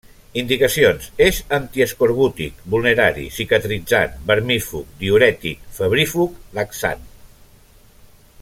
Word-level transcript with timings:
Indicacions: 0.41 1.09
és 1.25 1.41
antiescorbútic, 1.57 2.63
vulnerari, 2.75 3.27
cicatritzant, 3.37 4.17
vermífug, 4.31 4.97
diürètic, 5.05 5.71
febrífug, 5.81 6.43
laxant. 6.61 7.09